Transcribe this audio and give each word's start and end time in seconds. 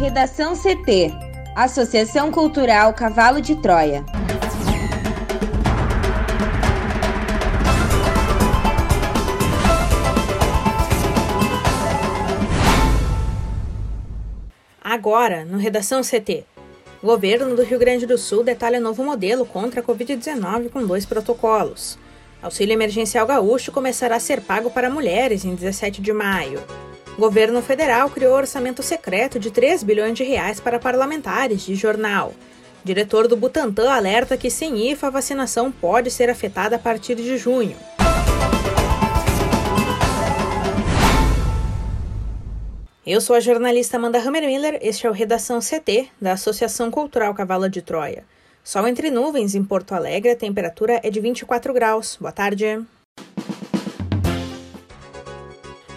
Redação 0.00 0.54
CT 0.56 1.12
Associação 1.54 2.32
Cultural 2.32 2.94
Cavalo 2.94 3.38
de 3.38 3.54
Troia. 3.56 4.02
Agora, 14.82 15.44
no 15.44 15.58
Redação 15.58 16.00
CT. 16.00 16.46
O 17.02 17.06
governo 17.06 17.54
do 17.54 17.62
Rio 17.62 17.78
Grande 17.78 18.06
do 18.06 18.16
Sul 18.16 18.42
detalha 18.42 18.80
novo 18.80 19.04
modelo 19.04 19.44
contra 19.44 19.82
a 19.82 19.84
Covid-19 19.84 20.70
com 20.70 20.82
dois 20.86 21.04
protocolos. 21.04 21.98
Auxílio 22.42 22.72
emergencial 22.72 23.26
gaúcho 23.26 23.70
começará 23.70 24.16
a 24.16 24.20
ser 24.20 24.40
pago 24.40 24.70
para 24.70 24.88
mulheres 24.88 25.44
em 25.44 25.54
17 25.54 26.00
de 26.00 26.10
maio. 26.14 26.58
O 27.16 27.20
governo 27.20 27.60
federal 27.60 28.08
criou 28.08 28.34
orçamento 28.34 28.82
secreto 28.82 29.38
de 29.38 29.50
3 29.50 29.82
bilhões 29.82 30.14
de 30.14 30.24
reais 30.24 30.58
para 30.60 30.78
parlamentares 30.78 31.62
de 31.62 31.74
jornal. 31.74 32.32
O 32.82 32.86
diretor 32.86 33.28
do 33.28 33.36
Butantan 33.36 33.90
alerta 33.90 34.36
que 34.36 34.50
sem 34.50 34.90
IFA 34.90 35.08
a 35.08 35.10
vacinação 35.10 35.70
pode 35.70 36.10
ser 36.10 36.30
afetada 36.30 36.76
a 36.76 36.78
partir 36.78 37.16
de 37.16 37.36
junho. 37.36 37.76
Eu 43.06 43.20
sou 43.20 43.34
a 43.34 43.40
jornalista 43.40 43.96
Amanda 43.96 44.18
Hammermiller, 44.18 44.78
este 44.80 45.06
é 45.06 45.10
o 45.10 45.12
Redação 45.12 45.58
CT, 45.58 46.08
da 46.20 46.32
Associação 46.32 46.90
Cultural 46.90 47.34
Cavalo 47.34 47.68
de 47.68 47.82
Troia. 47.82 48.24
Sol 48.62 48.86
entre 48.86 49.10
nuvens 49.10 49.54
em 49.54 49.64
Porto 49.64 49.94
Alegre, 49.94 50.30
a 50.30 50.36
temperatura 50.36 51.00
é 51.02 51.10
de 51.10 51.18
24 51.18 51.72
graus. 51.74 52.16
Boa 52.20 52.30
tarde. 52.30 52.86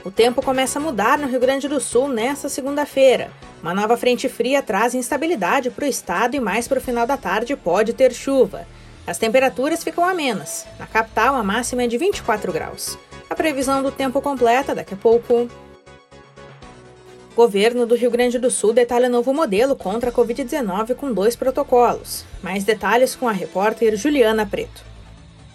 O 0.06 0.12
tempo 0.12 0.42
começa 0.42 0.80
a 0.80 0.82
mudar 0.82 1.18
no 1.18 1.28
Rio 1.28 1.40
Grande 1.40 1.70
do 1.70 1.80
Sul 1.80 2.10
nesta 2.10 2.50
segunda-feira. 2.50 3.32
Uma 3.62 3.74
nova 3.74 3.96
frente 3.96 4.28
fria 4.28 4.62
traz 4.62 4.94
instabilidade 4.94 5.70
para 5.70 5.86
o 5.86 5.88
estado 5.88 6.36
e 6.36 6.42
mais 6.42 6.68
para 6.68 6.78
o 6.78 6.82
final 6.82 7.08
da 7.08 7.16
tarde 7.16 7.56
pode 7.56 7.94
ter 7.94 8.12
chuva. 8.12 8.68
As 9.08 9.18
temperaturas 9.18 9.82
ficam 9.82 10.04
amenas. 10.04 10.66
Na 10.78 10.86
capital, 10.86 11.36
a 11.36 11.44
máxima 11.44 11.84
é 11.84 11.88
de 11.88 11.98
24 11.98 12.52
graus. 12.52 12.98
A 13.30 13.36
previsão 13.36 13.82
do 13.82 13.92
tempo 13.92 14.22
completa 14.22 14.76
daqui 14.76 14.94
a 14.94 14.98
pouco. 14.98 15.48
Governo 17.34 17.86
do 17.86 17.96
Rio 17.96 18.12
Grande 18.12 18.38
do 18.38 18.52
Sul 18.52 18.74
detalha 18.74 19.08
novo 19.08 19.34
modelo 19.34 19.74
contra 19.74 20.10
a 20.10 20.14
Covid-19 20.14 20.96
com 20.96 21.14
dois 21.14 21.38
protocolos. 21.38 22.26
Mais 22.44 22.66
detalhes 22.66 23.16
com 23.16 23.28
a 23.28 23.32
repórter 23.32 23.96
Juliana 23.96 24.46
Preto. 24.46 24.93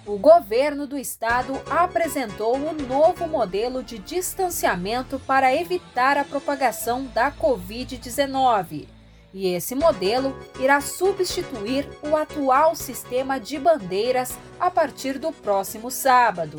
O 0.09 0.17
governo 0.17 0.87
do 0.87 0.97
estado 0.97 1.61
apresentou 1.69 2.57
um 2.57 2.73
novo 2.73 3.29
modelo 3.29 3.83
de 3.83 3.99
distanciamento 3.99 5.21
para 5.21 5.55
evitar 5.55 6.17
a 6.17 6.25
propagação 6.25 7.05
da 7.13 7.31
Covid-19. 7.31 8.89
E 9.35 9.49
esse 9.49 9.75
modelo 9.75 10.35
irá 10.59 10.81
substituir 10.81 11.87
o 12.03 12.17
atual 12.17 12.75
sistema 12.75 13.39
de 13.39 13.59
bandeiras 13.59 14.39
a 14.59 14.71
partir 14.71 15.19
do 15.19 15.31
próximo 15.31 15.91
sábado. 15.91 16.59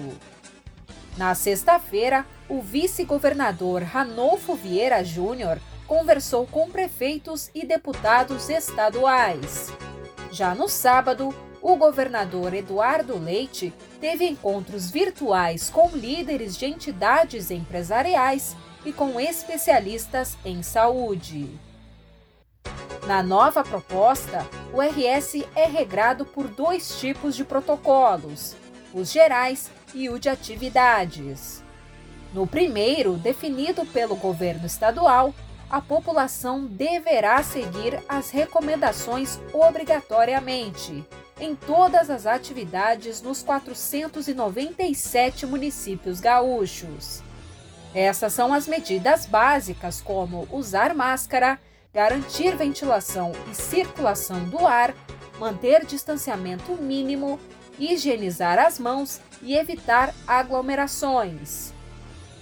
Na 1.18 1.34
sexta-feira, 1.34 2.28
o 2.48 2.62
vice-governador 2.62 3.82
Ranolfo 3.82 4.54
Vieira 4.54 5.04
Júnior 5.04 5.58
conversou 5.88 6.46
com 6.46 6.70
prefeitos 6.70 7.50
e 7.56 7.66
deputados 7.66 8.48
estaduais. 8.48 9.74
Já 10.32 10.54
no 10.54 10.70
sábado, 10.70 11.34
o 11.62 11.76
governador 11.76 12.54
Eduardo 12.54 13.18
Leite 13.18 13.74
teve 14.00 14.26
encontros 14.26 14.90
virtuais 14.90 15.70
com 15.70 15.90
líderes 15.90 16.58
de 16.58 16.66
entidades 16.66 17.52
empresariais 17.52 18.56
e 18.86 18.94
com 18.94 19.20
especialistas 19.20 20.38
em 20.46 20.64
saúde. 20.64 21.50
Na 23.06 23.22
nova 23.22 23.64
proposta, 23.64 24.46
o 24.74 24.82
RS 24.82 25.44
é 25.56 25.66
regrado 25.66 26.26
por 26.26 26.48
dois 26.48 27.00
tipos 27.00 27.36
de 27.36 27.44
protocolos: 27.44 28.56
os 28.94 29.12
gerais 29.12 29.70
e 29.94 30.10
o 30.10 30.20
de 30.20 30.30
atividades. 30.30 31.64
No 32.34 32.46
primeiro, 32.46 33.14
definido 33.14 33.86
pelo 33.88 34.16
governo 34.16 34.68
estadual, 34.68 35.34
a 35.70 35.82
população 35.82 36.66
deverá 36.66 37.42
seguir 37.44 38.02
as 38.08 38.30
recomendações 38.30 39.40
obrigatoriamente 39.54 41.04
em 41.40 41.56
todas 41.56 42.10
as 42.10 42.26
atividades 42.26 43.22
nos 43.22 43.42
497 43.42 45.46
municípios 45.46 46.20
gaúchos. 46.20 47.22
Essas 47.94 48.34
são 48.34 48.54
as 48.54 48.68
medidas 48.68 49.26
básicas, 49.26 50.02
como 50.02 50.48
usar 50.52 50.94
máscara, 50.94 51.60
garantir 51.94 52.56
ventilação 52.56 53.32
e 53.52 53.56
circulação 53.56 54.44
do 54.46 54.68
ar, 54.68 54.94
manter 55.40 55.86
distanciamento 55.86 56.74
mínimo, 56.74 57.40
higienizar 57.80 58.60
as 58.60 58.78
mãos 58.78 59.20
e 59.42 59.56
evitar 59.56 60.14
aglomerações. 60.28 61.74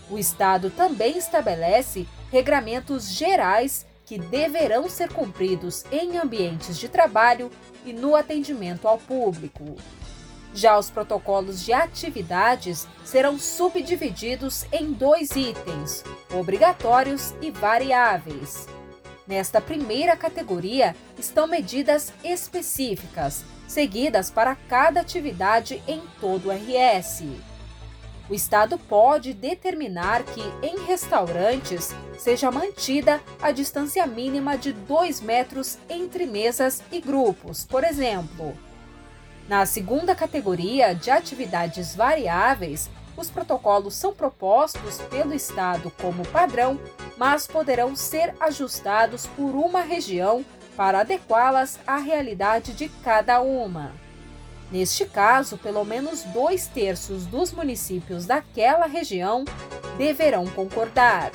O 0.09 0.17
Estado 0.17 0.69
também 0.69 1.17
estabelece 1.17 2.07
regramentos 2.31 3.09
gerais 3.09 3.85
que 4.05 4.17
deverão 4.17 4.89
ser 4.89 5.11
cumpridos 5.11 5.83
em 5.91 6.17
ambientes 6.17 6.77
de 6.77 6.87
trabalho 6.87 7.51
e 7.87 7.93
no 7.93 8.15
atendimento 8.15 8.87
ao 8.87 8.97
público. 8.97 9.75
Já 10.53 10.77
os 10.77 10.89
protocolos 10.89 11.63
de 11.63 11.71
atividades 11.71 12.87
serão 13.05 13.37
subdivididos 13.39 14.65
em 14.71 14.91
dois 14.91 15.31
itens, 15.35 16.03
obrigatórios 16.33 17.33
e 17.41 17.51
variáveis. 17.51 18.67
Nesta 19.27 19.61
primeira 19.61 20.15
categoria 20.15 20.95
estão 21.17 21.47
medidas 21.47 22.13
específicas, 22.23 23.43
seguidas 23.67 24.31
para 24.31 24.55
cada 24.55 25.01
atividade 25.01 25.81
em 25.87 26.01
todo 26.19 26.49
o 26.49 26.51
RS. 26.51 27.23
O 28.29 28.33
Estado 28.33 28.77
pode 28.77 29.33
determinar 29.33 30.23
que, 30.23 30.41
em 30.61 30.85
restaurantes, 30.85 31.95
seja 32.17 32.51
mantida 32.51 33.21
a 33.41 33.51
distância 33.51 34.05
mínima 34.05 34.57
de 34.57 34.73
2 34.73 35.21
metros 35.21 35.77
entre 35.89 36.25
mesas 36.25 36.83
e 36.91 36.99
grupos, 36.99 37.65
por 37.65 37.85
exemplo. 37.85 38.53
Na 39.47 39.65
segunda 39.65 40.13
categoria 40.13 40.93
de 40.93 41.09
atividades 41.09 41.95
variáveis, 41.95 42.89
os 43.15 43.29
protocolos 43.29 43.95
são 43.95 44.13
propostos 44.13 44.97
pelo 45.09 45.33
Estado 45.33 45.89
como 46.01 46.27
padrão, 46.27 46.77
mas 47.17 47.47
poderão 47.47 47.95
ser 47.95 48.35
ajustados 48.41 49.25
por 49.25 49.55
uma 49.55 49.81
região 49.81 50.45
para 50.75 50.99
adequá-las 50.99 51.79
à 51.87 51.95
realidade 51.97 52.73
de 52.73 52.89
cada 52.89 53.41
uma. 53.41 54.06
Neste 54.71 55.05
caso, 55.05 55.57
pelo 55.57 55.85
menos 55.85 56.23
dois 56.23 56.67
terços 56.67 57.25
dos 57.25 57.53
municípios 57.53 58.25
daquela 58.25 58.85
região 58.85 59.45
deverão 59.97 60.45
concordar. 60.47 61.31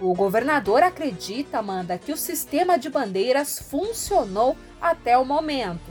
O 0.00 0.14
governador 0.14 0.82
acredita, 0.82 1.58
Amanda, 1.58 1.98
que 1.98 2.12
o 2.12 2.16
sistema 2.16 2.78
de 2.78 2.88
bandeiras 2.88 3.58
funcionou 3.58 4.56
até 4.80 5.16
o 5.16 5.24
momento 5.24 5.90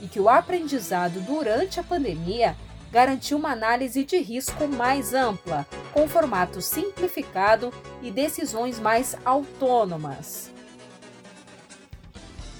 e 0.00 0.08
que 0.08 0.20
o 0.20 0.28
aprendizado 0.28 1.20
durante 1.20 1.80
a 1.80 1.82
pandemia 1.82 2.54
garantiu 2.90 3.38
uma 3.38 3.52
análise 3.52 4.04
de 4.04 4.18
risco 4.18 4.68
mais 4.68 5.12
ampla, 5.12 5.66
com 5.92 6.08
formato 6.08 6.60
simplificado 6.60 7.72
e 8.02 8.10
decisões 8.10 8.78
mais 8.78 9.16
autônomas. 9.24 10.55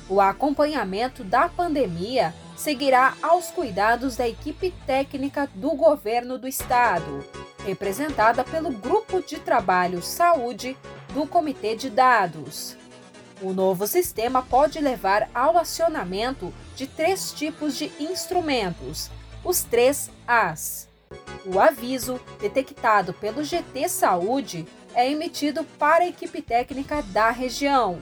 O 0.09 0.21
acompanhamento 0.21 1.25
da 1.25 1.49
pandemia 1.49 2.33
seguirá 2.57 3.15
aos 3.21 3.51
cuidados 3.51 4.17
da 4.17 4.29
equipe 4.29 4.73
técnica 4.87 5.51
do 5.53 5.71
governo 5.71 6.39
do 6.39 6.47
estado, 6.47 7.25
representada 7.65 8.45
pelo 8.45 8.71
Grupo 8.71 9.21
de 9.21 9.41
Trabalho 9.41 10.01
Saúde 10.01 10.77
do 11.13 11.27
Comitê 11.27 11.75
de 11.75 11.91
Dados. 11.91 12.77
O 13.43 13.53
novo 13.53 13.85
sistema 13.87 14.43
pode 14.43 14.79
levar 14.79 15.29
ao 15.35 15.59
acionamento 15.59 16.55
de 16.77 16.87
três 16.87 17.33
tipos 17.33 17.77
de 17.77 17.93
instrumentos, 17.99 19.11
os 19.45 19.65
três 19.65 20.09
As. 20.27 20.89
O 21.45 21.59
aviso, 21.59 22.21
detectado 22.41 23.13
pelo 23.13 23.43
GT 23.43 23.89
Saúde, 23.89 24.67
é 24.95 25.11
emitido 25.11 25.65
para 25.79 26.05
a 26.05 26.09
equipe 26.09 26.41
técnica 26.41 27.03
da 27.03 27.31
região. 27.31 28.01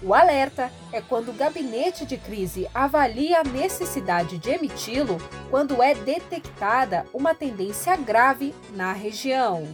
O 0.00 0.14
alerta 0.14 0.70
é 0.92 1.00
quando 1.00 1.30
o 1.30 1.34
gabinete 1.34 2.06
de 2.06 2.16
crise 2.16 2.68
avalia 2.72 3.40
a 3.40 3.44
necessidade 3.44 4.38
de 4.38 4.50
emiti-lo 4.50 5.18
quando 5.50 5.82
é 5.82 5.92
detectada 5.92 7.04
uma 7.12 7.34
tendência 7.34 7.96
grave 7.96 8.54
na 8.74 8.92
região. 8.92 9.66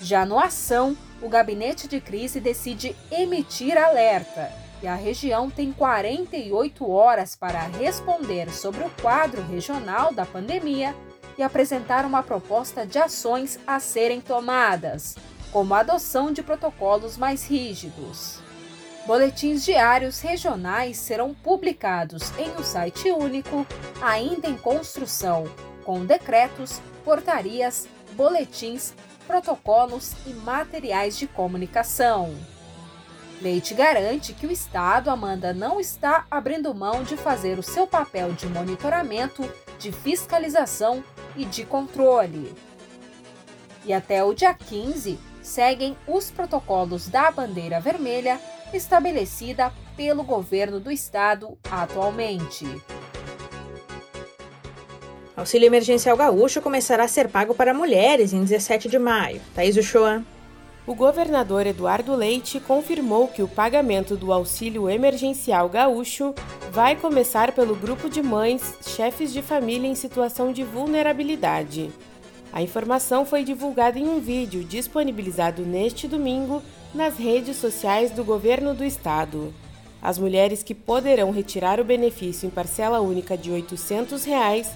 Já 0.00 0.26
no 0.26 0.38
ação, 0.38 0.96
o 1.22 1.28
gabinete 1.28 1.86
de 1.86 2.00
crise 2.00 2.40
decide 2.40 2.96
emitir 3.10 3.78
alerta 3.78 4.50
e 4.82 4.88
a 4.88 4.94
região 4.94 5.48
tem 5.48 5.72
48 5.72 6.90
horas 6.90 7.36
para 7.36 7.60
responder 7.60 8.50
sobre 8.50 8.82
o 8.82 8.90
quadro 9.00 9.42
regional 9.42 10.12
da 10.12 10.26
pandemia 10.26 10.94
e 11.38 11.42
apresentar 11.42 12.04
uma 12.04 12.22
proposta 12.22 12.84
de 12.84 12.98
ações 12.98 13.60
a 13.66 13.78
serem 13.78 14.20
tomadas. 14.20 15.16
como 15.52 15.74
a 15.74 15.80
adoção 15.80 16.32
de 16.32 16.44
protocolos 16.44 17.16
mais 17.16 17.44
rígidos. 17.44 18.40
Boletins 19.10 19.64
diários 19.64 20.20
regionais 20.20 20.96
serão 20.96 21.34
publicados 21.34 22.30
em 22.38 22.48
um 22.50 22.62
site 22.62 23.10
único, 23.10 23.66
ainda 24.00 24.48
em 24.48 24.56
construção, 24.56 25.50
com 25.84 26.06
decretos, 26.06 26.80
portarias, 27.04 27.88
boletins, 28.12 28.94
protocolos 29.26 30.12
e 30.24 30.30
materiais 30.30 31.18
de 31.18 31.26
comunicação. 31.26 32.32
Leite 33.42 33.74
garante 33.74 34.32
que 34.32 34.46
o 34.46 34.52
Estado, 34.52 35.10
Amanda, 35.10 35.52
não 35.52 35.80
está 35.80 36.24
abrindo 36.30 36.72
mão 36.72 37.02
de 37.02 37.16
fazer 37.16 37.58
o 37.58 37.64
seu 37.64 37.88
papel 37.88 38.32
de 38.34 38.46
monitoramento, 38.46 39.42
de 39.76 39.90
fiscalização 39.90 41.02
e 41.34 41.44
de 41.44 41.64
controle. 41.64 42.54
E 43.84 43.92
até 43.92 44.22
o 44.22 44.32
dia 44.32 44.54
15, 44.54 45.18
seguem 45.42 45.96
os 46.06 46.30
protocolos 46.30 47.08
da 47.08 47.28
bandeira 47.32 47.80
vermelha 47.80 48.38
estabelecida 48.76 49.72
pelo 49.96 50.22
governo 50.22 50.80
do 50.80 50.90
estado 50.90 51.58
atualmente. 51.70 52.66
Auxílio 55.36 55.66
Emergencial 55.66 56.16
Gaúcho 56.16 56.60
começará 56.60 57.04
a 57.04 57.08
ser 57.08 57.28
pago 57.28 57.54
para 57.54 57.72
mulheres 57.72 58.32
em 58.32 58.40
17 58.40 58.88
de 58.88 58.98
maio. 58.98 59.40
Thaís 59.54 59.76
Uchoa. 59.76 60.22
O 60.86 60.94
governador 60.94 61.66
Eduardo 61.66 62.14
Leite 62.14 62.58
confirmou 62.58 63.28
que 63.28 63.42
o 63.42 63.48
pagamento 63.48 64.16
do 64.16 64.32
auxílio 64.32 64.88
emergencial 64.88 65.68
gaúcho 65.68 66.34
vai 66.72 66.96
começar 66.96 67.52
pelo 67.52 67.76
grupo 67.76 68.10
de 68.10 68.22
mães, 68.22 68.74
chefes 68.82 69.32
de 69.32 69.40
família 69.40 69.86
em 69.86 69.94
situação 69.94 70.52
de 70.52 70.64
vulnerabilidade. 70.64 71.90
A 72.52 72.60
informação 72.60 73.24
foi 73.24 73.44
divulgada 73.44 73.98
em 73.98 74.08
um 74.08 74.20
vídeo 74.20 74.64
disponibilizado 74.64 75.62
neste 75.62 76.08
domingo 76.08 76.62
nas 76.94 77.16
redes 77.16 77.56
sociais 77.56 78.10
do 78.10 78.24
governo 78.24 78.74
do 78.74 78.84
estado. 78.84 79.54
As 80.02 80.18
mulheres 80.18 80.62
que 80.62 80.74
poderão 80.74 81.30
retirar 81.30 81.78
o 81.78 81.84
benefício 81.84 82.46
em 82.46 82.50
parcela 82.50 83.00
única 83.00 83.36
de 83.36 83.50
800 83.50 84.24
reais 84.24 84.70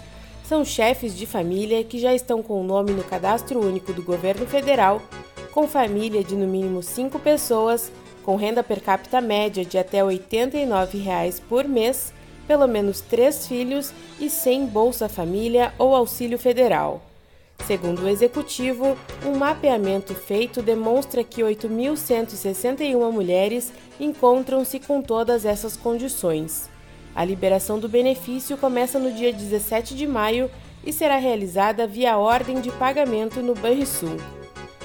são 0.45 0.65
chefes 0.65 1.17
de 1.17 1.27
família 1.27 1.83
que 1.83 1.99
já 1.99 2.15
estão 2.15 2.43
com 2.43 2.61
o 2.61 2.65
nome 2.65 2.93
no 2.93 3.03
cadastro 3.03 3.61
único 3.61 3.93
do 3.93 4.03
governo 4.03 4.47
federal, 4.47 5.01
com 5.53 5.67
família 5.67 6.23
de 6.23 6.37
no 6.37 6.47
mínimo 6.47 6.83
cinco 6.83 7.19
pessoas, 7.19 7.91
com 8.23 8.37
renda 8.37 8.63
per 8.63 8.83
capita 8.83 9.21
média 9.21 9.65
de 9.65 9.79
até 9.79 10.05
89 10.05 10.99
reais 10.99 11.41
por 11.41 11.67
mês, 11.67 12.13
pelo 12.47 12.67
menos 12.67 13.01
três 13.01 13.47
filhos 13.47 13.93
e 14.21 14.29
sem 14.29 14.67
Bolsa 14.67 15.09
Família 15.09 15.73
ou 15.79 15.95
auxílio 15.95 16.39
federal. 16.39 17.14
Segundo 17.67 18.03
o 18.03 18.09
executivo, 18.09 18.97
um 19.25 19.37
mapeamento 19.37 20.15
feito 20.15 20.61
demonstra 20.61 21.25
que 21.25 21.41
8.161 21.41 23.11
mulheres 23.11 23.73
encontram-se 23.99 24.79
com 24.79 25.01
todas 25.01 25.47
essas 25.47 25.77
condições. 25.77 26.69
A 27.15 27.25
liberação 27.25 27.79
do 27.79 27.89
benefício 27.89 28.59
começa 28.59 28.99
no 28.99 29.13
dia 29.13 29.33
17 29.33 29.95
de 29.95 30.07
maio 30.07 30.51
e 30.85 30.93
será 30.93 31.17
realizada 31.17 31.87
via 31.87 32.19
ordem 32.19 32.61
de 32.61 32.71
pagamento 32.73 33.41
no 33.41 33.55
Banrisul. 33.55 34.19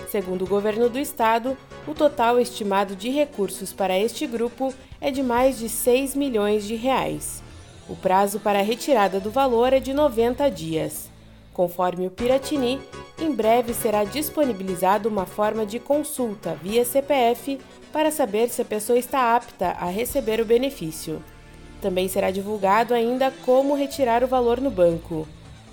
Segundo 0.10 0.44
o 0.44 0.48
governo 0.48 0.90
do 0.90 0.98
estado, 0.98 1.58
o 1.88 1.94
total 1.94 2.40
estimado 2.40 2.96
de 2.96 3.10
recursos 3.10 3.74
para 3.74 4.00
este 4.00 4.26
grupo 4.26 4.74
é 5.02 5.12
de 5.12 5.22
mais 5.22 5.60
de 5.60 5.68
6 5.68 6.16
milhões 6.16 6.64
de 6.64 6.76
reais. 6.76 7.44
O 7.90 7.96
prazo 7.96 8.40
para 8.40 8.60
a 8.60 8.64
retirada 8.64 9.20
do 9.20 9.32
valor 9.32 9.74
é 9.74 9.80
de 9.80 9.94
90 9.94 10.50
dias. 10.50 11.09
Conforme 11.54 12.08
o 12.08 12.12
Piratini, 12.12 12.82
em 13.20 13.32
breve 13.32 13.74
será 13.74 14.04
disponibilizada 14.04 15.10
uma 15.10 15.26
forma 15.26 15.66
de 15.66 15.80
consulta 15.80 16.56
via 16.62 16.86
CPF 16.86 17.60
para 17.92 18.12
saber 18.12 18.50
se 18.50 18.62
a 18.62 18.66
pessoa 18.66 18.98
está 18.98 19.36
apta 19.36 19.72
a 19.72 19.90
receber 19.90 20.40
o 20.40 20.46
benefício. 20.46 21.22
Também 21.82 22.08
será 22.08 22.32
divulgado 22.32 22.94
ainda 22.94 23.34
como 23.46 23.76
retirar 23.76 24.24
o 24.24 24.28
valor 24.28 24.62
no 24.62 24.72
banco. 24.72 25.28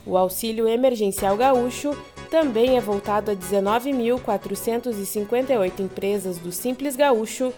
O 0.05 0.17
auxílio 0.17 0.67
emergencial 0.69 1.37
gaúcho 1.37 1.97
também 2.31 2.77
é 2.77 2.81
voltado 2.81 3.31
a 3.31 3.37
19.458 3.37 5.81
empresas 5.81 6.39
do 6.39 6.51
Simples 6.53 6.97
Gaúcho, 6.97 7.53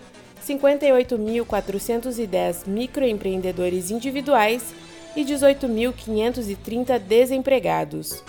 58.410 0.46 2.66
microempreendedores 2.66 3.90
individuais 3.90 4.74
e 5.18 5.24
18.530 5.24 6.98
desempregados. 6.98 8.22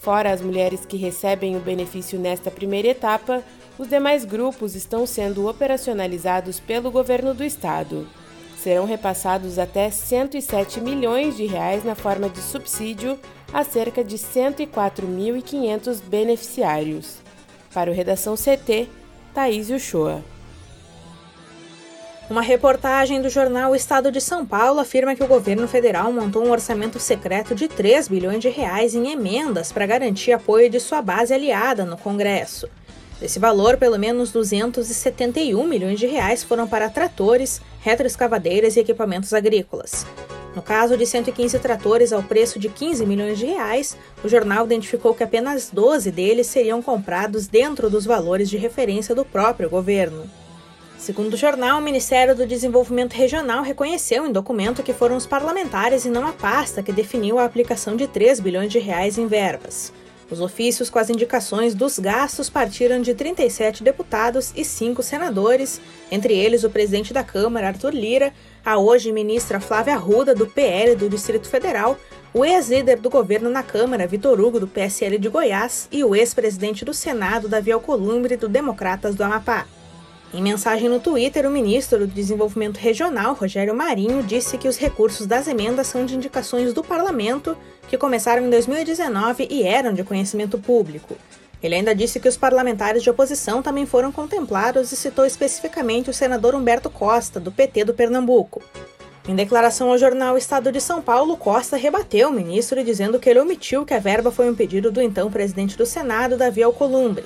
Fora 0.00 0.30
as 0.30 0.40
mulheres 0.40 0.84
que 0.86 0.96
recebem 0.96 1.56
o 1.56 1.60
benefício 1.60 2.20
nesta 2.20 2.50
primeira 2.50 2.88
etapa, 2.88 3.42
os 3.76 3.88
demais 3.88 4.24
grupos 4.24 4.76
estão 4.76 5.06
sendo 5.06 5.48
operacionalizados 5.48 6.60
pelo 6.60 6.90
governo 6.90 7.34
do 7.34 7.42
estado 7.42 8.06
serão 8.64 8.86
repassados 8.86 9.58
até 9.58 9.90
107 9.90 10.80
milhões 10.80 11.36
de 11.36 11.44
reais 11.44 11.84
na 11.84 11.94
forma 11.94 12.30
de 12.30 12.40
subsídio 12.40 13.18
a 13.52 13.62
cerca 13.62 14.02
de 14.02 14.16
104.500 14.16 16.00
beneficiários. 16.02 17.18
Para 17.74 17.90
o 17.90 17.94
Redação 17.94 18.34
CT, 18.36 18.88
Thaís 19.34 19.68
Uchoa. 19.68 20.24
Uma 22.34 22.42
reportagem 22.42 23.22
do 23.22 23.30
jornal 23.30 23.76
Estado 23.76 24.10
de 24.10 24.20
São 24.20 24.44
Paulo 24.44 24.80
afirma 24.80 25.14
que 25.14 25.22
o 25.22 25.28
governo 25.28 25.68
federal 25.68 26.12
montou 26.12 26.44
um 26.44 26.50
orçamento 26.50 26.98
secreto 26.98 27.54
de 27.54 27.68
3 27.68 28.08
bilhões 28.08 28.40
de 28.40 28.48
reais 28.48 28.92
em 28.92 29.12
emendas 29.12 29.70
para 29.70 29.86
garantir 29.86 30.32
apoio 30.32 30.68
de 30.68 30.80
sua 30.80 31.00
base 31.00 31.32
aliada 31.32 31.84
no 31.84 31.96
Congresso. 31.96 32.68
Desse 33.20 33.38
valor, 33.38 33.76
pelo 33.76 33.96
menos 34.00 34.32
271 34.32 35.64
milhões 35.64 36.00
de 36.00 36.08
reais 36.08 36.42
foram 36.42 36.66
para 36.66 36.90
tratores, 36.90 37.60
retroescavadeiras 37.82 38.76
e 38.76 38.80
equipamentos 38.80 39.32
agrícolas. 39.32 40.04
No 40.56 40.60
caso 40.60 40.96
de 40.96 41.06
115 41.06 41.56
tratores 41.60 42.12
ao 42.12 42.24
preço 42.24 42.58
de 42.58 42.68
15 42.68 43.06
milhões 43.06 43.38
de 43.38 43.46
reais, 43.46 43.96
o 44.24 44.28
jornal 44.28 44.64
identificou 44.64 45.14
que 45.14 45.22
apenas 45.22 45.70
12 45.72 46.10
deles 46.10 46.48
seriam 46.48 46.82
comprados 46.82 47.46
dentro 47.46 47.88
dos 47.88 48.04
valores 48.04 48.50
de 48.50 48.56
referência 48.56 49.14
do 49.14 49.24
próprio 49.24 49.70
governo. 49.70 50.28
Segundo 51.04 51.34
o 51.34 51.36
jornal, 51.36 51.80
o 51.80 51.82
Ministério 51.82 52.34
do 52.34 52.46
Desenvolvimento 52.46 53.12
Regional 53.12 53.62
reconheceu 53.62 54.26
em 54.26 54.32
documento 54.32 54.82
que 54.82 54.94
foram 54.94 55.18
os 55.18 55.26
parlamentares 55.26 56.06
e 56.06 56.08
não 56.08 56.26
a 56.26 56.32
pasta 56.32 56.82
que 56.82 56.94
definiu 56.94 57.38
a 57.38 57.44
aplicação 57.44 57.94
de 57.94 58.06
3 58.06 58.40
bilhões 58.40 58.72
de 58.72 58.78
reais 58.78 59.18
em 59.18 59.26
verbas. 59.26 59.92
Os 60.30 60.40
ofícios 60.40 60.88
com 60.88 60.98
as 60.98 61.10
indicações 61.10 61.74
dos 61.74 61.98
gastos 61.98 62.48
partiram 62.48 63.02
de 63.02 63.12
37 63.12 63.84
deputados 63.84 64.50
e 64.56 64.64
5 64.64 65.02
senadores, 65.02 65.78
entre 66.10 66.32
eles 66.32 66.64
o 66.64 66.70
presidente 66.70 67.12
da 67.12 67.22
Câmara, 67.22 67.66
Arthur 67.68 67.92
Lira, 67.92 68.32
a 68.64 68.78
hoje 68.78 69.12
ministra 69.12 69.60
Flávia 69.60 69.96
Arruda, 69.96 70.34
do 70.34 70.46
PL 70.46 70.96
do 70.96 71.10
Distrito 71.10 71.50
Federal, 71.50 71.98
o 72.32 72.46
ex-líder 72.46 72.98
do 72.98 73.10
governo 73.10 73.50
na 73.50 73.62
Câmara, 73.62 74.06
Vitor 74.06 74.40
Hugo, 74.40 74.58
do 74.58 74.66
PSL 74.66 75.18
de 75.18 75.28
Goiás, 75.28 75.86
e 75.92 76.02
o 76.02 76.16
ex-presidente 76.16 76.82
do 76.82 76.94
Senado, 76.94 77.46
Davi 77.46 77.70
Alcolumbre, 77.70 78.38
do 78.38 78.48
Democratas 78.48 79.14
do 79.14 79.22
Amapá. 79.22 79.66
Em 80.34 80.42
mensagem 80.42 80.88
no 80.88 80.98
Twitter, 80.98 81.46
o 81.46 81.50
ministro 81.50 82.00
do 82.00 82.06
Desenvolvimento 82.08 82.78
Regional, 82.78 83.34
Rogério 83.34 83.72
Marinho, 83.72 84.20
disse 84.20 84.58
que 84.58 84.66
os 84.66 84.76
recursos 84.76 85.28
das 85.28 85.46
emendas 85.46 85.86
são 85.86 86.04
de 86.04 86.16
indicações 86.16 86.72
do 86.72 86.82
parlamento 86.82 87.56
que 87.86 87.96
começaram 87.96 88.44
em 88.44 88.50
2019 88.50 89.46
e 89.48 89.62
eram 89.62 89.94
de 89.94 90.02
conhecimento 90.02 90.58
público. 90.58 91.16
Ele 91.62 91.76
ainda 91.76 91.94
disse 91.94 92.18
que 92.18 92.26
os 92.26 92.36
parlamentares 92.36 93.04
de 93.04 93.08
oposição 93.08 93.62
também 93.62 93.86
foram 93.86 94.10
contemplados 94.10 94.90
e 94.90 94.96
citou 94.96 95.24
especificamente 95.24 96.10
o 96.10 96.14
senador 96.14 96.56
Humberto 96.56 96.90
Costa, 96.90 97.38
do 97.38 97.52
PT 97.52 97.84
do 97.84 97.94
Pernambuco. 97.94 98.60
Em 99.28 99.36
declaração 99.36 99.90
ao 99.90 99.98
jornal 99.98 100.36
Estado 100.36 100.72
de 100.72 100.80
São 100.80 101.00
Paulo, 101.00 101.36
Costa 101.36 101.76
rebateu 101.76 102.30
o 102.30 102.32
ministro 102.32 102.82
dizendo 102.82 103.20
que 103.20 103.30
ele 103.30 103.38
omitiu 103.38 103.86
que 103.86 103.94
a 103.94 104.00
verba 104.00 104.32
foi 104.32 104.50
um 104.50 104.54
pedido 104.56 104.90
do 104.90 105.00
então 105.00 105.30
presidente 105.30 105.78
do 105.78 105.86
Senado, 105.86 106.36
Davi 106.36 106.60
Alcolumbre. 106.60 107.24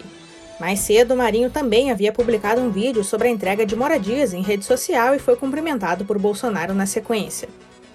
Mais 0.60 0.80
cedo, 0.80 1.14
Marinho 1.14 1.50
também 1.50 1.90
havia 1.90 2.12
publicado 2.12 2.60
um 2.60 2.70
vídeo 2.70 3.04
sobre 3.04 3.28
a 3.28 3.30
entrega 3.30 3.64
de 3.64 3.76
moradias 3.76 4.32
em 4.32 4.42
rede 4.42 4.64
social 4.64 5.14
e 5.14 5.18
foi 5.18 5.36
cumprimentado 5.36 6.04
por 6.04 6.18
Bolsonaro 6.18 6.74
na 6.74 6.84
sequência. 6.84 7.48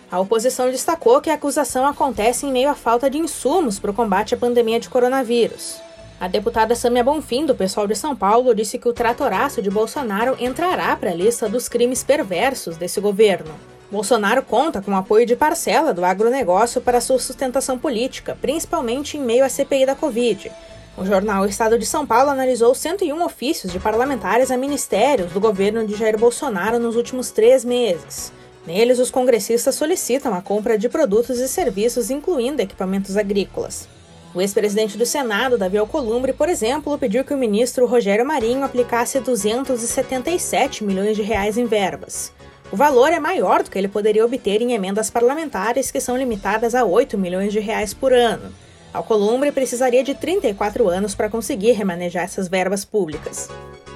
A 0.09 0.19
oposição 0.19 0.69
destacou 0.69 1.19
que 1.19 1.29
a 1.29 1.33
acusação 1.33 1.85
acontece 1.85 2.45
em 2.45 2.51
meio 2.51 2.69
à 2.69 2.75
falta 2.75 3.09
de 3.09 3.17
insumos 3.17 3.79
para 3.79 3.91
o 3.91 3.93
combate 3.93 4.33
à 4.33 4.37
pandemia 4.37 4.79
de 4.79 4.87
coronavírus. 4.87 5.81
A 6.21 6.27
deputada 6.29 6.73
Samia 6.73 7.03
Bonfim, 7.03 7.45
do 7.45 7.55
pessoal 7.55 7.85
de 7.85 7.95
São 7.95 8.15
Paulo, 8.15 8.55
disse 8.55 8.77
que 8.77 8.87
o 8.87 8.93
tratoraço 8.93 9.61
de 9.61 9.69
Bolsonaro 9.69 10.37
entrará 10.39 10.95
para 10.95 11.09
a 11.09 11.15
lista 11.15 11.49
dos 11.49 11.67
crimes 11.67 12.01
perversos 12.01 12.77
desse 12.77 13.01
governo. 13.01 13.51
Bolsonaro 13.91 14.41
conta 14.41 14.81
com 14.81 14.91
o 14.91 14.95
apoio 14.95 15.25
de 15.25 15.35
parcela 15.35 15.93
do 15.93 16.05
agronegócio 16.05 16.79
para 16.79 17.01
sua 17.01 17.19
sustentação 17.19 17.77
política, 17.77 18.37
principalmente 18.39 19.17
em 19.17 19.21
meio 19.21 19.43
à 19.43 19.49
CPI 19.49 19.85
da 19.85 19.95
Covid, 19.95 20.49
o 20.95 21.05
jornal 21.05 21.45
Estado 21.45 21.79
de 21.79 21.85
São 21.85 22.05
Paulo 22.05 22.29
analisou 22.29 22.75
101 22.75 23.23
ofícios 23.23 23.71
de 23.71 23.79
parlamentares 23.79 24.51
a 24.51 24.57
ministérios 24.57 25.31
do 25.31 25.39
governo 25.39 25.85
de 25.85 25.95
Jair 25.95 26.17
Bolsonaro 26.19 26.77
nos 26.79 26.95
últimos 26.95 27.31
três 27.31 27.65
meses. 27.65 28.31
Neles, 28.65 28.99
os 28.99 29.09
congressistas 29.09 29.75
solicitam 29.75 30.33
a 30.33 30.41
compra 30.41 30.77
de 30.77 30.87
produtos 30.87 31.39
e 31.39 31.47
serviços, 31.47 32.09
incluindo 32.09 32.61
equipamentos 32.61 33.17
agrícolas. 33.17 33.89
O 34.35 34.41
ex-presidente 34.41 34.97
do 34.97 35.05
Senado, 35.05 35.57
Davi 35.57 35.77
Alcolumbre, 35.77 36.31
por 36.31 36.47
exemplo, 36.47 36.97
pediu 36.97 37.23
que 37.23 37.33
o 37.33 37.37
ministro 37.37 37.85
Rogério 37.85 38.25
Marinho 38.25 38.63
aplicasse 38.63 39.19
277 39.19 40.83
milhões 40.83 41.15
de 41.15 41.23
reais 41.23 41.57
em 41.57 41.65
verbas. 41.65 42.31
O 42.71 42.75
valor 42.75 43.11
é 43.11 43.19
maior 43.19 43.61
do 43.61 43.69
que 43.69 43.77
ele 43.77 43.87
poderia 43.87 44.25
obter 44.25 44.61
em 44.61 44.73
emendas 44.73 45.09
parlamentares, 45.09 45.91
que 45.91 45.99
são 45.99 46.17
limitadas 46.17 46.73
a 46.73 46.85
8 46.85 47.17
milhões 47.17 47.51
de 47.51 47.59
reais 47.59 47.93
por 47.93 48.13
ano. 48.13 48.51
Alcolumbre 48.93 49.51
precisaria 49.51 50.03
de 50.03 50.13
34 50.13 50.87
anos 50.87 51.15
para 51.15 51.29
conseguir 51.29 51.71
remanejar 51.71 52.25
essas 52.25 52.47
verbas 52.47 52.85
públicas. 52.85 53.49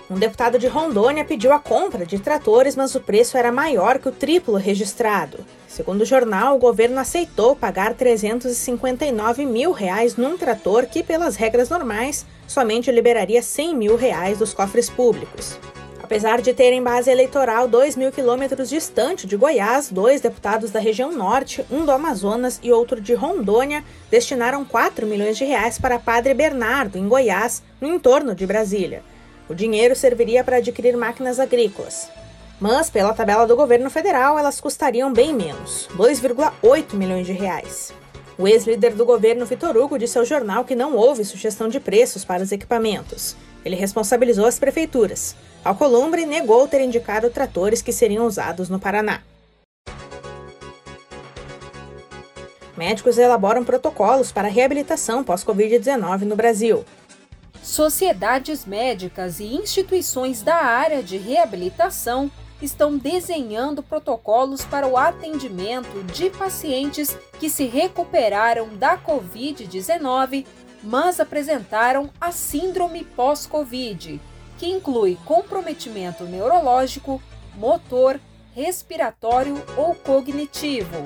Um 0.10 0.16
deputado 0.16 0.58
de 0.58 0.68
Rondônia 0.68 1.24
pediu 1.24 1.51
a 1.51 1.60
compra 1.60 2.06
de 2.06 2.18
tratores, 2.18 2.75
mas 2.75 2.96
o 2.96 3.01
preço 3.01 3.38
era 3.38 3.51
maior 3.51 4.00
que 4.00 4.08
o 4.08 4.12
triplo 4.12 4.56
registrado. 4.56 5.46
Segundo 5.68 6.01
o 6.01 6.06
jornal, 6.06 6.56
o 6.56 6.60
governo 6.60 6.98
aceitou 6.98 7.56
pagar 7.56 7.94
359 7.94 9.46
mil 9.46 9.72
reais 9.72 10.16
num 10.16 10.38
trator 10.38 10.86
que, 10.86 11.04
pelas 11.04 11.36
regras 11.36 11.70
normais, 11.70 12.25
somente 12.48 12.89
liberaria 12.89 13.42
100 13.42 13.75
mil 13.75 13.98
reais 13.98 14.39
dos 14.39 14.54
cofres 14.54 14.89
públicos. 14.89 15.60
Apesar 16.08 16.42
de 16.42 16.54
terem 16.54 16.82
base 16.82 17.12
eleitoral 17.12 17.68
2 17.68 17.98
mil 17.98 18.14
quilômetros 18.14 18.70
distante 18.70 19.28
de 19.28 19.36
Goiás, 19.36 19.90
dois 19.92 20.22
deputados 20.22 20.72
da 20.72 20.80
região 20.80 21.12
norte, 21.12 21.66
um 21.70 21.84
do 21.84 21.92
Amazonas 21.92 22.62
e 22.64 22.72
outro 22.72 23.02
de 23.02 23.14
Rondônia, 23.14 23.84
destinaram 24.10 24.64
4 24.64 25.06
milhões 25.06 25.38
de 25.38 25.44
reais 25.44 25.78
para 25.78 26.00
Padre 26.00 26.34
Bernardo, 26.34 26.98
em 26.98 27.10
Goiás, 27.10 27.62
no 27.82 27.90
entorno 27.90 28.34
de 28.34 28.48
Brasília. 28.48 29.04
O 29.50 29.54
dinheiro 29.54 29.98
serviria 29.98 30.46
para 30.46 30.58
adquirir 30.58 30.96
máquinas 30.96 31.42
agrícolas. 31.42 32.10
Mas, 32.58 32.90
pela 32.90 33.14
tabela 33.14 33.46
do 33.46 33.58
governo 33.58 33.90
federal, 33.90 34.40
elas 34.40 34.62
custariam 34.62 35.12
bem 35.12 35.34
menos, 35.34 35.90
2,8 35.98 36.94
milhões 36.94 37.28
de 37.28 37.34
reais. 37.34 37.92
O 38.38 38.48
ex-líder 38.48 38.94
do 38.94 39.03
governo, 39.03 39.48
Vitor 39.48 39.75
Hugo, 39.75 39.98
disse 39.98 40.17
ao 40.17 40.25
jornal 40.25 40.63
que 40.63 40.75
não 40.75 40.96
houve 40.96 41.25
sugestão 41.25 41.67
de 41.67 41.79
preços 41.79 42.24
para 42.24 42.44
os 42.44 42.51
equipamentos. 42.51 43.36
Ele 43.65 43.75
responsabilizou 43.75 44.46
as 44.46 44.60
prefeituras. 44.60 45.36
Alcolumbre 45.65 46.24
negou 46.25 46.67
ter 46.67 46.82
indicado 46.82 47.32
tratores 47.32 47.82
que 47.82 47.91
seriam 47.91 48.27
usados 48.27 48.70
no 48.70 48.79
Paraná. 48.79 49.22
Médicos 52.77 53.17
elaboram 53.17 53.63
protocolos 53.63 54.32
para 54.32 54.48
reabilitação 54.48 55.24
pós-Covid-19 55.24 56.22
no 56.22 56.36
Brasil. 56.36 56.86
Sociedades 57.63 58.65
médicas 58.65 59.39
e 59.39 59.46
instituições 59.46 60.44
da 60.44 60.58
área 60.58 61.01
de 61.01 61.17
reabilitação 61.17 62.29
estão 62.62 62.98
desenhando 62.98 63.84
protocolos 63.84 64.66
para 64.66 64.88
o 64.88 64.98
atendimento 64.98 66.04
de 66.04 66.30
pacientes 66.30 67.16
que 67.40 67.50
se 67.50 67.66
recuperaram 67.66 68.70
da 68.76 68.98
Covid-19, 68.98 70.46
mas 70.84 71.20
apresentaram 71.20 72.10
a 72.20 72.32
síndrome 72.32 73.04
pós-Covid, 73.04 74.20
que 74.58 74.68
inclui 74.68 75.18
comprometimento 75.26 76.24
neurológico, 76.24 77.22
motor, 77.56 78.20
respiratório 78.56 79.62
ou 79.76 79.94
cognitivo. 79.94 81.04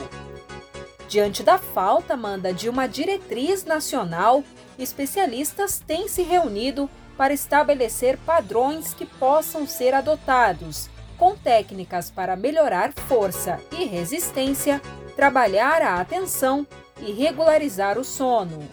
Diante 1.09 1.43
da 1.43 1.57
falta, 1.57 2.17
de 2.55 2.69
uma 2.69 2.87
diretriz 2.87 3.65
nacional, 3.65 4.41
especialistas 4.79 5.83
têm 5.85 6.07
se 6.07 6.21
reunido 6.21 6.89
para 7.17 7.33
estabelecer 7.33 8.17
padrões 8.19 8.93
que 8.93 9.05
possam 9.05 9.67
ser 9.67 9.93
adotados 9.93 10.89
com 11.21 11.35
técnicas 11.35 12.09
para 12.09 12.35
melhorar 12.35 12.91
força 12.93 13.59
e 13.71 13.85
resistência, 13.85 14.81
trabalhar 15.15 15.79
a 15.83 16.01
atenção 16.01 16.65
e 16.99 17.11
regularizar 17.11 17.99
o 17.99 18.03
sono. 18.03 18.67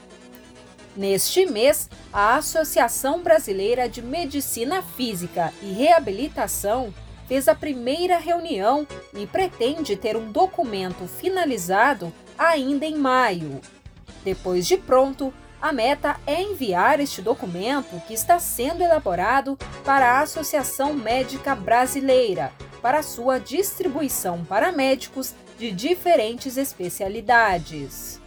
Neste 0.97 1.45
mês, 1.45 1.91
a 2.11 2.37
Associação 2.37 3.23
Brasileira 3.23 3.87
de 3.87 4.01
Medicina 4.01 4.81
Física 4.81 5.53
e 5.61 5.75
Reabilitação 5.75 6.95
fez 7.27 7.49
a 7.49 7.55
primeira 7.55 8.17
reunião 8.17 8.89
e 9.13 9.27
pretende 9.27 9.95
ter 9.95 10.17
um 10.17 10.33
documento 10.33 11.07
finalizado 11.07 12.11
ainda 12.39 12.87
em 12.87 12.97
maio. 12.97 13.61
Depois 14.25 14.67
de 14.67 14.79
pronto, 14.79 15.35
a 15.61 15.73
meta 15.73 16.17
é 16.27 16.41
enviar 16.41 17.01
este 17.01 17.21
documento, 17.21 18.01
que 18.07 18.15
está 18.15 18.39
sendo 18.39 18.83
elaborado 18.83 19.59
para 19.85 20.13
a 20.13 20.21
Associação 20.21 20.95
Médica 20.95 21.55
Brasileira, 21.55 22.53
para 22.81 23.03
sua 23.03 23.39
distribuição 23.39 24.45
para 24.45 24.71
médicos 24.71 25.35
de 25.59 25.73
diferentes 25.73 26.57
especialidades. 26.57 28.21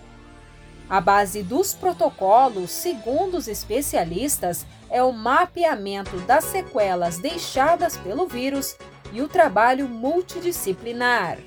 A 0.90 1.00
base 1.00 1.42
dos 1.42 1.74
protocolos, 1.74 2.70
segundo 2.70 3.38
os 3.38 3.48
especialistas, 3.48 4.66
é 4.90 5.02
o 5.02 5.14
mapeamento 5.14 6.18
das 6.22 6.44
sequelas 6.44 7.18
deixadas 7.18 7.96
pelo 7.96 8.28
vírus 8.28 8.76
e 9.14 9.22
o 9.22 9.30
trabalho 9.30 9.88
multidisciplinar. 9.88 11.38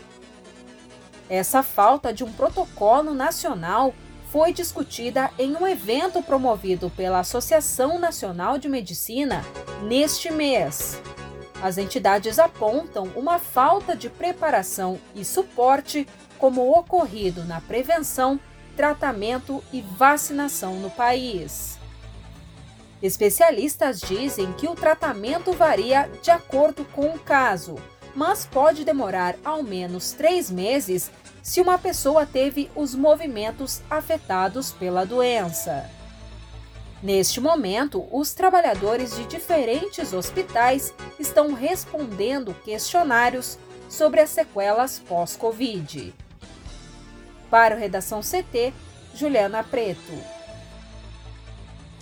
Essa 1.29 1.63
falta 1.63 2.11
de 2.11 2.25
um 2.25 2.33
protocolo 2.33 3.13
nacional 3.13 3.95
foi 4.35 4.53
discutida 4.53 5.31
em 5.39 5.55
um 5.55 5.65
evento 5.65 6.21
promovido 6.21 6.91
pela 6.91 7.21
Associação 7.21 8.01
Nacional 8.01 8.59
de 8.59 8.69
Medicina 8.69 9.45
neste 9.85 10.29
mês. 10.29 11.01
As 11.63 11.79
entidades 11.79 12.41
apontam 12.41 13.05
uma 13.15 13.39
falta 13.39 13.95
de 13.95 14.11
preparação 14.11 14.99
e 15.15 15.25
suporte, 15.25 16.05
como 16.37 16.69
ocorrido 16.77 17.45
na 17.45 17.61
prevenção, 17.61 18.41
tratamento 18.77 19.63
e 19.73 19.81
vacinação 19.81 20.81
no 20.81 20.91
país. 20.91 21.79
Especialistas 23.01 24.01
dizem 24.01 24.53
que 24.55 24.67
o 24.67 24.75
tratamento 24.75 25.53
varia 25.53 26.11
de 26.21 26.33
acordo 26.33 26.85
com 26.87 27.15
o 27.15 27.21
caso, 27.21 27.77
mas 28.17 28.45
pode 28.45 28.85
demorar 28.85 29.37
ao 29.45 29.63
menos 29.63 30.11
três 30.11 30.51
meses 30.51 31.09
se 31.45 31.61
uma 31.61 31.77
pessoa 31.77 32.25
teve 32.25 32.71
os 32.75 32.95
movimentos 32.95 33.83
afetados 33.91 34.73
pela 34.73 35.05
doença. 35.05 35.85
Neste 37.03 37.39
momento, 37.39 38.09
os 38.11 38.33
trabalhadores 38.33 39.15
de 39.15 39.27
diferentes 39.27 40.15
hospitais 40.15 40.95
estão 41.21 41.53
respondendo 41.53 42.57
questionários 42.65 43.59
sobre 43.91 44.23
as 44.23 44.31
sequelas 44.31 44.99
pós-Covid. 44.99 46.15
Para 47.51 47.77
o 47.77 47.79
Redação 47.79 48.21
CT, 48.23 48.73
Juliana 49.15 49.63
Preto. 49.63 50.15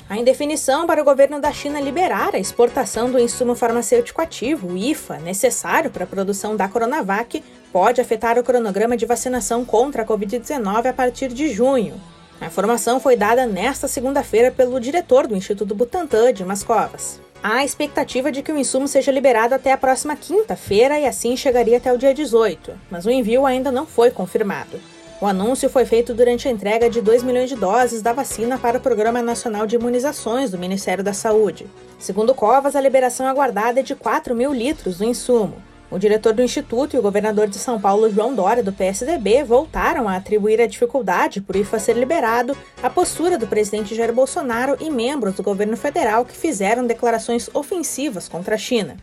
A 0.09 0.17
indefinição 0.19 0.87
para 0.87 1.03
o 1.03 1.05
governo 1.05 1.41
da 1.41 1.53
China 1.53 1.81
liberar 1.81 2.37
a 2.37 2.39
exportação 2.39 3.11
do 3.11 3.19
insumo 3.19 3.57
farmacêutico 3.57 4.21
ativo, 4.21 4.69
o 4.69 4.77
IFA, 4.77 5.19
necessário 5.19 5.91
para 5.91 6.05
a 6.05 6.07
produção 6.07 6.55
da 6.55 6.69
Coronavac, 6.69 7.43
pode 7.73 8.01
afetar 8.01 8.39
o 8.39 8.43
cronograma 8.43 8.97
de 8.97 9.07
vacinação 9.07 9.65
contra 9.65 10.03
a 10.03 10.07
Covid-19 10.07 10.87
a 10.87 10.93
partir 10.93 11.29
de 11.29 11.49
junho. 11.49 11.95
A 12.41 12.47
informação 12.47 13.01
foi 13.01 13.17
dada 13.17 13.47
nesta 13.47 13.89
segunda-feira 13.89 14.51
pelo 14.51 14.79
diretor 14.79 15.27
do 15.27 15.37
Instituto 15.37 15.75
Butantan, 15.75 16.33
Dimas 16.33 16.63
Covas. 16.63 17.21
Há 17.43 17.65
expectativa 17.65 18.31
de 18.31 18.43
que 18.43 18.53
o 18.53 18.59
insumo 18.59 18.87
seja 18.87 19.11
liberado 19.11 19.55
até 19.55 19.73
a 19.73 19.77
próxima 19.79 20.15
quinta-feira 20.15 20.99
e 20.99 21.07
assim 21.07 21.37
chegaria 21.37 21.79
até 21.79 21.93
o 21.93 21.99
dia 21.99 22.15
18, 22.15 22.73
mas 22.91 23.07
o 23.07 23.11
envio 23.11 23.47
ainda 23.47 23.73
não 23.73 23.87
foi 23.87 24.11
confirmado. 24.11 24.79
O 25.21 25.27
anúncio 25.27 25.71
foi 25.71 25.85
feito 25.85 26.13
durante 26.15 26.49
a 26.49 26.51
entrega 26.51 26.91
de 26.91 27.01
2 27.01 27.23
milhões 27.23 27.49
de 27.49 27.55
doses 27.55 28.03
da 28.03 28.13
vacina 28.13 28.59
para 28.59 28.79
o 28.79 28.81
Programa 28.81 29.23
Nacional 29.23 29.69
de 29.69 29.77
Imunizações 29.77 30.51
do 30.51 30.59
Ministério 30.59 31.05
da 31.05 31.13
Saúde. 31.13 31.67
Segundo 31.97 32.35
Covas, 32.35 32.75
a 32.75 32.81
liberação 32.81 33.27
aguardada 33.27 33.79
é 33.79 33.83
de 33.85 33.95
4 33.95 34.35
mil 34.35 34.53
litros 34.53 34.99
do 34.99 35.05
insumo. 35.05 35.55
O 35.93 35.99
diretor 35.99 36.33
do 36.33 36.43
Instituto 36.43 36.97
e 36.97 36.99
o 36.99 37.03
governador 37.03 37.47
de 37.47 37.59
São 37.59 37.79
Paulo, 37.79 38.11
João 38.11 38.35
Dória, 38.35 38.63
do 38.63 38.73
PSDB, 38.73 39.45
voltaram 39.45 40.09
a 40.09 40.17
atribuir 40.17 40.59
a 40.59 40.67
dificuldade 40.67 41.39
por 41.43 41.55
IFA 41.55 41.79
ser 41.79 41.99
liberado 41.99 42.57
à 42.83 42.89
postura 42.89 43.37
do 43.37 43.47
presidente 43.47 43.95
Jair 43.95 44.11
Bolsonaro 44.11 44.75
e 44.81 44.89
membros 44.89 45.35
do 45.35 45.43
governo 45.43 45.77
federal 45.77 46.25
que 46.25 46.35
fizeram 46.35 46.87
declarações 46.87 47.51
ofensivas 47.53 48.27
contra 48.27 48.55
a 48.55 48.59
China. 48.59 48.97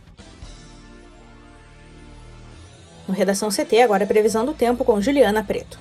No 3.06 3.14
Redação 3.14 3.50
CT, 3.50 3.82
agora 3.82 4.02
é 4.02 4.06
previsão 4.06 4.44
do 4.44 4.52
tempo 4.52 4.84
com 4.84 5.00
Juliana 5.00 5.44
Preto. 5.44 5.78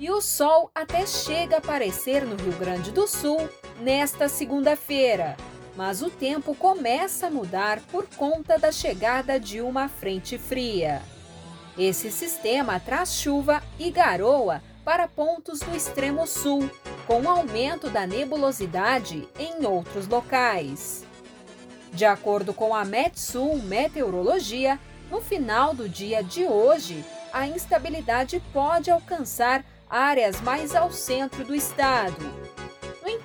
E 0.00 0.10
o 0.10 0.22
sol 0.22 0.70
até 0.74 1.04
chega 1.04 1.56
a 1.56 1.58
aparecer 1.58 2.24
no 2.24 2.34
Rio 2.34 2.54
Grande 2.58 2.90
do 2.90 3.06
Sul 3.06 3.46
nesta 3.82 4.26
segunda-feira, 4.26 5.36
mas 5.76 6.02
o 6.02 6.10
tempo 6.10 6.54
começa 6.54 7.26
a 7.26 7.30
mudar 7.30 7.80
por 7.92 8.06
conta 8.16 8.58
da 8.58 8.72
chegada 8.72 9.38
de 9.38 9.60
uma 9.60 9.88
frente 9.88 10.38
fria. 10.38 11.02
Esse 11.78 12.10
sistema 12.10 12.80
traz 12.80 13.14
chuva 13.14 13.62
e 13.78 13.90
garoa 13.90 14.62
para 14.84 15.06
pontos 15.06 15.60
do 15.60 15.76
extremo 15.76 16.26
sul, 16.26 16.70
com 17.06 17.28
aumento 17.28 17.90
da 17.90 18.06
nebulosidade 18.06 19.28
em 19.38 19.66
outros 19.66 20.08
locais. 20.08 21.04
De 21.92 22.04
acordo 22.04 22.54
com 22.54 22.74
a 22.74 22.84
Metsul 22.84 23.58
Meteorologia, 23.58 24.78
no 25.10 25.20
final 25.20 25.74
do 25.74 25.88
dia 25.88 26.22
de 26.22 26.44
hoje, 26.44 27.04
a 27.32 27.46
instabilidade 27.46 28.42
pode 28.52 28.90
alcançar 28.90 29.64
áreas 29.88 30.40
mais 30.40 30.74
ao 30.74 30.90
centro 30.90 31.44
do 31.44 31.54
estado. 31.54 32.45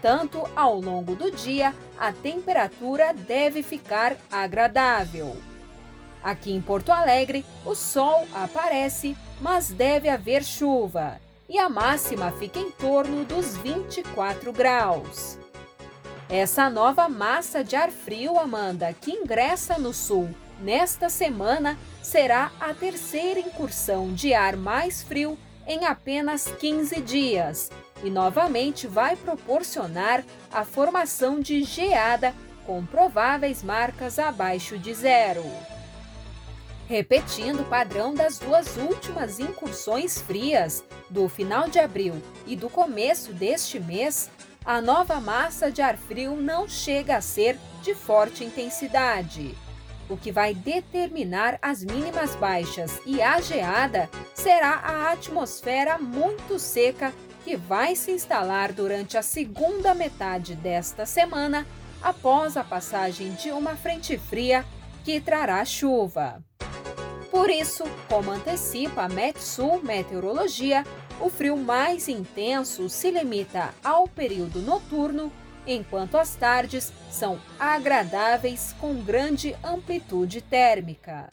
Entanto, 0.02 0.50
ao 0.56 0.82
longo 0.82 1.14
do 1.14 1.30
dia, 1.30 1.76
a 1.96 2.12
temperatura 2.12 3.14
deve 3.14 3.62
ficar 3.62 4.18
agradável. 4.32 5.38
Aqui 6.24 6.52
em 6.52 6.60
Porto 6.60 6.92
Alegre, 6.92 7.46
o 7.64 7.76
sol 7.76 8.28
aparece, 8.34 9.16
mas 9.40 9.70
deve 9.70 10.10
haver 10.10 10.44
chuva, 10.44 11.22
e 11.48 11.60
a 11.60 11.70
máxima 11.70 12.32
fica 12.32 12.58
em 12.58 12.72
torno 12.72 13.24
dos 13.26 13.56
24 13.58 14.52
graus. 14.52 15.38
Essa 16.28 16.68
nova 16.68 17.08
massa 17.08 17.64
de 17.64 17.76
ar 17.76 17.92
frio, 17.92 18.40
Amanda, 18.40 18.92
que 19.00 19.12
ingressa 19.12 19.78
no 19.78 19.94
sul 19.94 20.34
nesta 20.60 21.10
semana, 21.10 21.78
será 22.02 22.52
a 22.60 22.74
terceira 22.74 23.40
incursão 23.40 24.12
de 24.12 24.34
ar 24.34 24.58
mais 24.58 25.04
frio 25.04 25.38
em 25.68 25.86
apenas 25.86 26.46
15 26.60 27.00
dias 27.02 27.70
e 28.04 28.10
novamente 28.10 28.88
vai 28.88 29.16
proporcionar 29.16 30.24
a 30.52 30.64
formação 30.64 31.40
de 31.40 31.64
geada 31.64 32.34
com 32.66 32.86
prováveis 32.86 33.64
marcas 33.64 34.20
abaixo 34.20 34.78
de 34.78 34.94
zero. 34.94 35.44
Repetindo 36.88 37.62
o 37.62 37.66
padrão 37.66 38.14
das 38.14 38.38
duas 38.38 38.76
últimas 38.76 39.40
incursões 39.40 40.20
frias, 40.22 40.84
do 41.10 41.28
final 41.28 41.70
de 41.70 41.80
abril 41.80 42.22
e 42.46 42.56
do 42.56 42.70
começo 42.70 43.34
deste 43.34 43.80
mês, 43.80 44.30
a 44.64 44.82
nova 44.82 45.20
massa 45.20 45.72
de 45.72 45.82
ar 45.82 45.98
frio 45.98 46.36
não 46.36 46.68
chega 46.68 47.18
a 47.18 47.22
ser 47.22 47.58
de 47.82 47.96
forte 47.96 48.44
intensidade. 48.44 49.56
O 50.10 50.18
que 50.18 50.32
vai 50.32 50.54
determinar 50.54 51.58
as 51.62 51.84
mínimas 51.84 52.36
baixas 52.36 53.00
e 53.06 53.22
a 53.22 53.40
geada 53.40 54.10
será 54.34 54.76
a 54.76 55.12
atmosfera 55.12 55.98
muito 55.98 56.60
seca 56.60 57.14
que 57.52 57.58
vai 57.58 57.98
se 57.98 58.12
instalar 58.12 58.72
durante 58.72 59.18
a 59.18 59.22
segunda 59.22 59.94
metade 59.94 60.56
desta 60.56 61.06
semana, 61.06 61.68
após 62.02 62.56
a 62.56 62.64
passagem 62.64 63.34
de 63.34 63.52
uma 63.52 63.76
frente 63.76 64.18
fria 64.18 64.64
que 65.04 65.20
trará 65.20 65.66
chuva. 65.66 66.42
Por 67.30 67.50
isso, 67.50 67.84
como 68.08 68.32
antecipa 68.32 69.02
a 69.02 69.10
Metsul 69.10 69.84
Meteorologia, 69.84 70.86
o 71.20 71.30
frio 71.30 71.58
mais 71.58 72.08
intenso 72.08 72.88
se 72.88 73.12
limita 73.12 73.74
ao 73.84 74.08
período 74.08 74.62
noturno, 74.62 75.30
enquanto 75.68 76.18
as 76.18 76.34
tardes 76.34 76.90
são 77.12 77.38
agradáveis 77.60 78.74
com 78.80 79.04
grande 79.04 79.54
amplitude 79.62 80.40
térmica. 80.40 81.28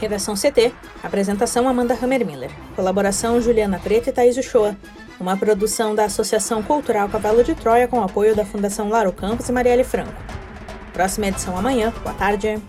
Redação 0.00 0.34
CT. 0.34 0.72
Apresentação 1.02 1.68
Amanda 1.68 1.94
Hammermiller. 1.94 2.50
Colaboração 2.76 3.40
Juliana 3.40 3.78
Preta 3.78 4.10
e 4.10 4.12
Thaís 4.12 4.36
Uchoa. 4.36 4.76
Uma 5.18 5.36
produção 5.36 5.94
da 5.94 6.04
Associação 6.04 6.62
Cultural 6.62 7.08
Cavalo 7.08 7.42
de 7.42 7.54
Troia 7.54 7.88
com 7.88 8.02
apoio 8.02 8.36
da 8.36 8.44
Fundação 8.44 8.88
Laro 8.88 9.12
Campos 9.12 9.48
e 9.48 9.52
Marielle 9.52 9.84
Franco. 9.84 10.12
Próxima 10.92 11.26
edição 11.28 11.56
amanhã. 11.56 11.92
Boa 12.02 12.14
tarde. 12.14 12.60